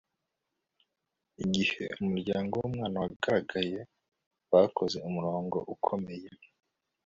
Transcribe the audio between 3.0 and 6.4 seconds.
wagaragaye, bakoze umurongo ukomeye